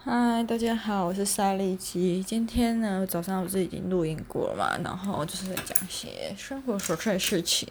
[0.00, 2.22] 嗨，大家好，我是赛利基。
[2.22, 7.68] 今天呢，早上我是已经录音过了嘛，然后就是在讲一些生活琐碎的事情。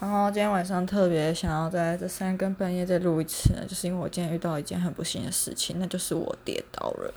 [0.00, 7.14] 然后今天晚上特别想要在这三更半夜再录一次呢，就是因为我今天遇到一件很不幸的事情，那就是我跌倒了。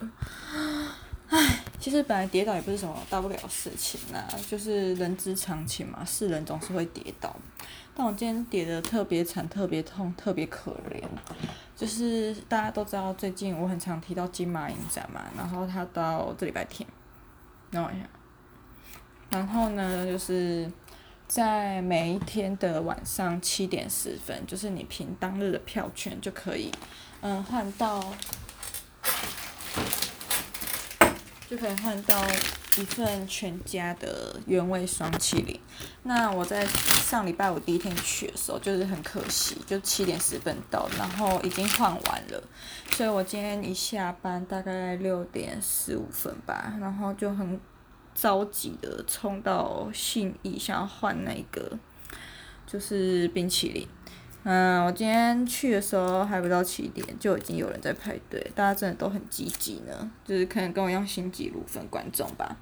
[1.29, 7.33] 唉，其实本来跌倒也不是什么大不了的事情啦，就是人之常情嘛，是人总是会跌倒。
[7.95, 11.01] 但我今天跌得特别惨，特别痛，特别可怜。
[11.75, 16.87] 就是大家都知道，最近我很常提到金马影展嘛，然后它到这礼拜天，
[17.71, 18.05] 等我一下。
[19.29, 20.71] 然后呢，就是
[21.27, 26.71] 在每一天的晚上七点十分，就是你凭当日的票券就可以，
[27.21, 28.13] 嗯，换到。
[31.49, 32.19] 就可以换到
[32.77, 35.59] 一份全家的原味双淇淋。
[36.03, 42.43] 那我在上礼拜五第一天去的时候，就是很可惜，就七点十分到，然后已经换完了。
[42.91, 47.59] 所以我今天一下班大概六点十五分吧，然后就很
[48.15, 51.77] 着急的冲到信义，想要换那个
[52.65, 53.87] 就是冰淇淋。
[54.45, 62.57] 嗯，我今天去的时候还不到七点，就已经有人在排队，大家真的都很积极呢，就是可能跟我一样新纪录粉观众吧。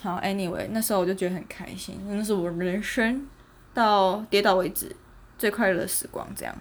[0.00, 3.26] 好，anyway，那时候我就觉得很开心，那是我人生
[3.74, 4.94] 到跌倒为止
[5.36, 6.56] 最快乐的时光，这样。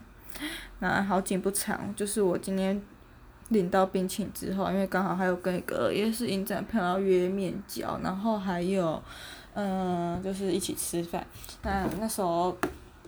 [0.79, 2.81] 那好景不长，就是我今天
[3.49, 8.99] 领到冰淇淋之后，因为刚好还有跟一个也是影展朋友约面交，然后还有
[9.53, 11.23] 嗯，就是一起吃饭。
[11.61, 12.57] 那那时候。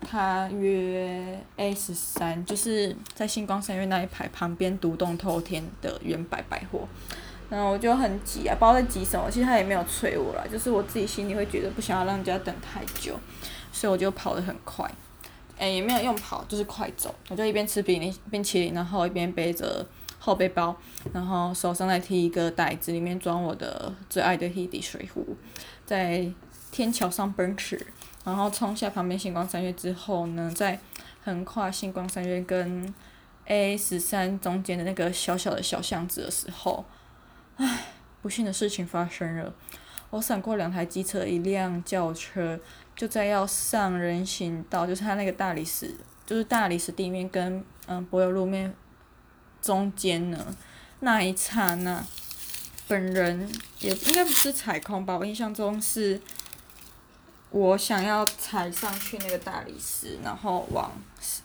[0.02, 6.88] 他约 A 十三，就是在星光三月那一排旁边独栋透天的远百百货，
[7.50, 9.30] 然后我就很急啊，不知道在急什么。
[9.30, 13.20] 其实他也没有催我啦，就是我自己心里会觉得不想要让人家等太久，
[13.72, 14.90] 所以我就跑得很快，
[15.58, 17.14] 诶、也没有用跑，就是快走。
[17.30, 19.86] 我就一边吃冰冰淇淋，然后一边背着
[20.20, 20.76] 后背包，
[21.14, 25.36] 然后手上再提一个袋子，里面装我的最爱的 Hedi 水壶，
[25.86, 26.30] 在
[26.72, 27.88] 天桥上奔驰。
[28.28, 30.78] 然后冲下旁边星光三月之后呢，再
[31.24, 32.94] 横跨星光三月跟
[33.46, 36.84] A 十三中间的那个小小的小巷子的时候，
[37.56, 37.86] 唉，
[38.22, 39.54] 不幸的事情发生了。
[40.10, 42.60] 我闪过两台机车，一辆轿车
[42.98, 45.96] 就在要上人行道，就是它那个大理石，
[46.26, 48.76] 就是大理石地面跟嗯柏油路面
[49.62, 50.54] 中间呢，
[51.00, 52.06] 那一刹那，
[52.90, 53.50] 本人
[53.80, 56.20] 也应该不是踩空吧，我印象中是。
[57.50, 60.92] 我想要踩上去那个大理石，然后往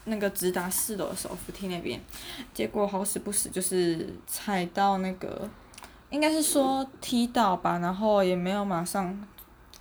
[0.05, 2.01] 那个直达四楼的手扶梯那边，
[2.53, 5.49] 结果好死不死就是踩到那个，
[6.11, 9.27] 应该是说踢到吧，然后也没有马上，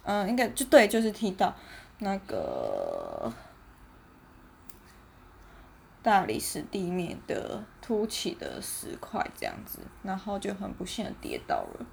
[0.03, 1.53] 嗯，应该就对，就是踢到。
[2.03, 3.31] 那个
[6.01, 11.85] 大理石地面的凸起的石块这样子，然后就很不幸的跌倒了。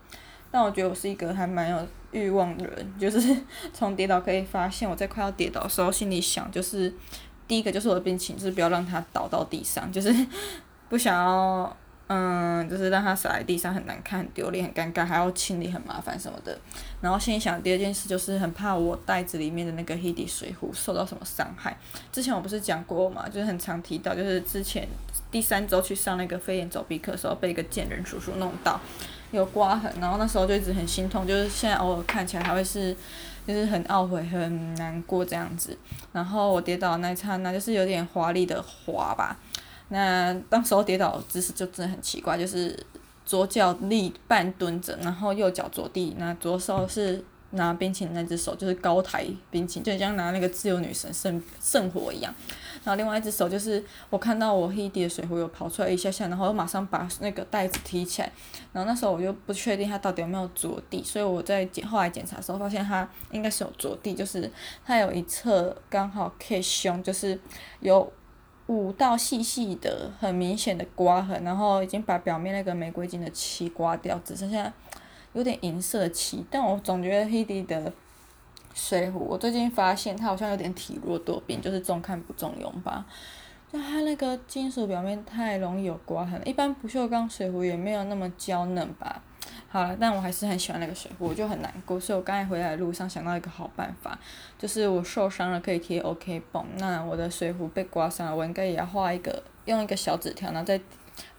[0.51, 3.37] 但我觉得我是一个还蛮有欲望的人，就是
[3.73, 6.93] 从跌倒可以发现，我在快要跌倒的时候，心里想就是，
[7.47, 10.15] 第一个就是我的病情，就是不要让它倒到地上，就是
[10.89, 11.77] 不想要，
[12.09, 16.59] 嗯，就是让它洒在地上很难看、很丢脸、很尴尬，还要清理很麻烦什么的。
[17.01, 21.77] 然后心里想第二件事就是很怕我袋子里面的那个 Hedi 水壶受到什么伤害。
[22.11, 24.89] 之前我不是讲过嘛，就是很常提到，就是之前
[25.31, 28.81] 第三周去上那个飞檐走壁课的时候，被一个贱人叔叔弄到。
[29.31, 32.97] 有刮痕，然后那时候就一直很心痛，就是现在偶尔看起来还会是，
[33.47, 35.77] 就是很懊悔、很难过这样子。
[36.15, 39.37] 然后我跌倒的那一刹那，就是有点华丽的滑吧。
[39.89, 42.79] 那当时候跌倒的姿势就真的很奇怪，就是
[43.25, 52.35] 左脚立半蹲着，然后右脚着地，那左手是拿冰淇淋那只手就是高抬冰淇淋，就像拿那个自由女神圣圣火一样。
[52.85, 58.33] 然后另外一只手就是我看到我 he 的水壶有跑出来一下下，然后我马上把那个袋子提起来。
[58.73, 64.51] 然后那时候我就不确定它到底有没有着地，所以我在检后来检查的时候发现它应该是有着地，就是
[64.87, 67.39] 它有一侧刚好 K 胸，就是
[67.81, 68.11] 有
[68.69, 74.73] 五道细细的很明显的刮痕，然后已经把表面那个玫瑰金的漆刮掉，只剩下
[75.33, 76.45] 有点银色的漆。
[76.51, 77.93] 但我总觉得 Hedi 的
[78.75, 83.05] 水壶，我最近发现它好像有点体弱多病，就是重看不重用吧。
[83.73, 89.23] 就它那个金属表面太容易有刮痕，一般不锈钢水壶也没有那么娇嫩吧。
[89.69, 92.01] 好了，但我还是很喜欢那个水壶，我就很难过。
[92.01, 94.19] 所以我刚才回来的路上想到一个好办法，
[94.59, 100.81] 就是我受伤了可以贴 OK 绷，那我的水壶被刮伤了，我应该也要画一个，用一个小纸条，然后在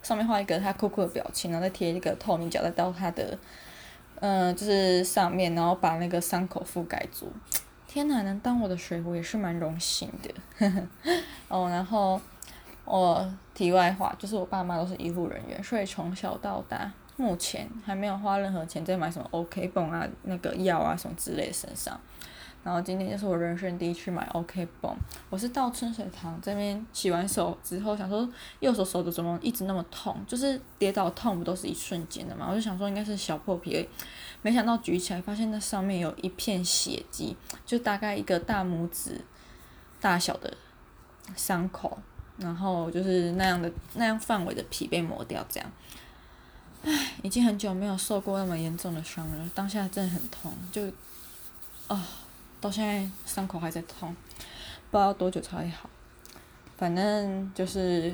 [0.03, 3.37] 上面画一个它酷酷的表情，然后再贴一个透明胶带到它的。
[4.21, 7.31] 嗯，就是上面，然后把那个伤口覆盖住。
[7.87, 10.67] 天哪，能当我的水壶也是蛮荣幸的。
[11.47, 12.19] 哦，然后
[12.83, 21.99] 我题外话就是我爸妈都是医护人员，所以从小到大目前还没有花任何钱在买什么 OK 绷啊、那个药啊什么之类的身上。
[22.61, 24.93] 然后今天就是我人生第一次买 OK 绷，
[25.29, 28.27] 我是到春水堂这边洗完手之后，想说
[28.59, 33.87] 右手手指怎么一直那么痛，就是跌倒痛不都是一瞬间的嘛，我就想说应该是小破皮，
[34.41, 37.35] 没想到举起来发现那上面有一片血迹，
[37.65, 39.21] 就大概一个大拇指
[40.01, 40.53] 大小的
[41.37, 41.97] 伤口，
[42.37, 45.71] 然后就是那样的那样范围的皮被磨掉，这样，
[46.83, 50.87] 唉，已经很久没有受过那么严重的伤了，当下真的很痛，就
[51.87, 52.07] 啊。
[52.61, 54.13] 到现在伤口还在痛，
[54.91, 55.89] 不知道多久才会好。
[56.75, 58.13] 反正就是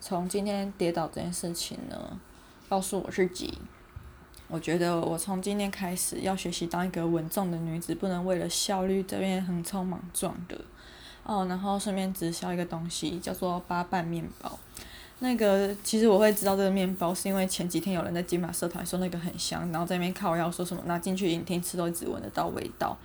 [0.00, 2.18] 从今天跌倒这件事情呢，
[2.68, 3.56] 告诉我自己，
[4.48, 10.60] 我觉得我从今天开始要学习当一个稳重的女子，不能为了效率这边横冲莽撞的。
[11.22, 14.58] 哦，然后顺便直销一个东西，叫做八瓣面包。
[15.20, 22.96] 那个其实我会知道这个面包，是因为前几天有人在金马社团说那个很香，然后在那边靠要说什么拿进去影厅吃都一直闻得到味道。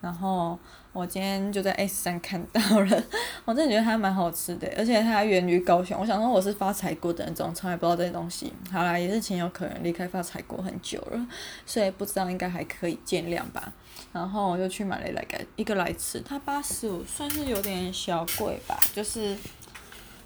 [0.00, 0.56] 然后
[0.92, 3.04] 我今天就在 S 三看到了，
[3.44, 5.98] 我真的觉得它蛮好吃的，而且它还源于高雄。
[6.00, 8.52] 我想说我是发财过的那种，从来不知道这些东西。
[8.70, 11.26] 好啦，也是情有可原，离开发财过很久了，
[11.66, 13.72] 所以不知道应该还可以见谅吧。
[14.12, 19.36] 然后我就去买了来个一个来吃，它八十五算是有点小贵吧，就是，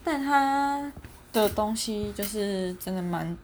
[0.04, 0.92] 但它
[1.32, 3.36] 的东西就是真的蛮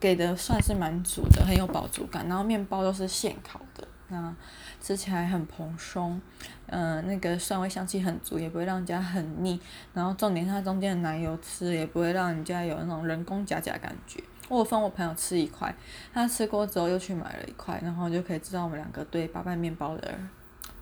[0.00, 2.28] 给的算是蛮足的，很有饱足感。
[2.28, 4.34] 然后面包都是现烤的，那。
[4.78, 6.20] 吃起来很蓬松，
[6.66, 9.58] 嗯、那个蒜味香气很足，也不会让人家很腻。
[9.92, 14.22] 然后重点是，它中间的奶油吃也不会让人家有那种人工假假感觉。
[14.48, 15.74] 我分我朋友吃一块，
[16.12, 20.14] 他吃过之后又去买了一块，然后就可以知道我们两个对八瓣面包的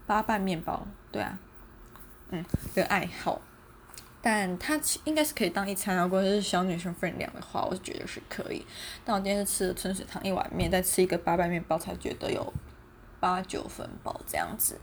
[0.07, 1.39] 八瓣面包，对啊，
[2.29, 2.45] 嗯，
[2.75, 3.41] 的爱好。
[4.25, 8.67] 但它应该是可以当一餐，如果是小女生分量的话，我觉得是可以。
[9.05, 12.53] 但我今天是吃了春水堂一碗面，再吃一个八瓣面包，才觉得有。
[13.21, 14.79] 八九分饱这样子，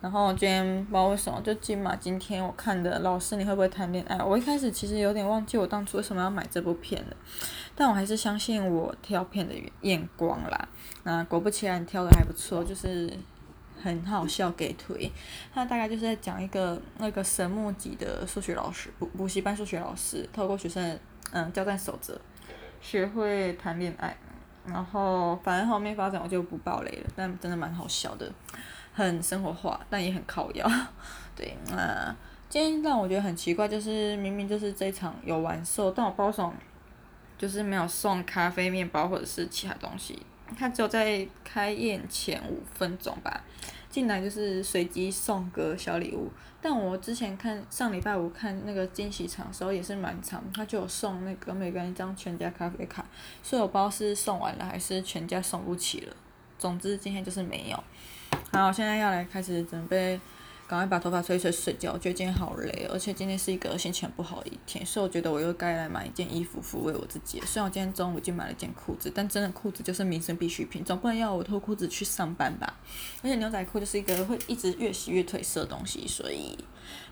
[0.00, 4.16] 然后今天不知道为什么就金马今天我看的老师你会不会谈恋爱？
[4.22, 7.16] 我一开始其实有点忘记我当初为什么要买这部片了，
[7.74, 10.68] 但我还是相信我挑片的眼光啦。
[11.02, 13.12] 那果不其然挑的还不错，就是
[13.80, 15.10] 很好笑给推。
[15.54, 22.20] 他大概就是在讲一个那个神木级的数学老师补补习班数学老师，透过学生的嗯交战守则，
[22.80, 24.16] 学会谈恋爱。
[24.64, 28.32] 然后，反正后面发展我就不爆雷了，但真的蛮好笑的，
[28.94, 30.64] 很生活化，但也很靠腰。
[31.34, 32.14] 对，那
[32.48, 36.54] 今天让我觉得很奇怪，就是明明就是这一场有完售，但我包送
[37.36, 40.24] 就是没有送咖啡、面包或者是其他东西，
[40.58, 43.42] 他只有在开业前五分钟吧。
[43.90, 46.30] 进来就是随机送个小礼物，
[46.62, 53.04] 但我之前看上礼拜五看那个惊喜场的时候也是蛮长，他就有送那个每个人一张全家咖啡卡，
[53.42, 56.16] 所以我不知道是送完了还是全家送不起了。
[56.58, 57.84] 总之今天就是没有。
[58.50, 60.18] 好，现在要来开始准备。
[60.68, 67.38] 赶快把头发吹一吹睡觉，我觉得今天好累，而且今天是一个心情不好的一天，所以我觉得我又该来买一件衣服抚慰我自己。
[67.44, 72.74] 虽然我今天中午已经买了一件裤子，但真的裤子就是民生必需品，总不能要我脱裤子去上班吧？
[73.22, 76.56] 而且牛仔裤就是一个会一直越洗越褪色的东西，所以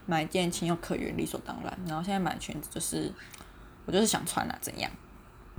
[0.07, 1.79] 买一件情有可原，理所当然。
[1.87, 3.13] 然后现在买裙子就是，
[3.85, 4.91] 我就是想穿啦，怎样？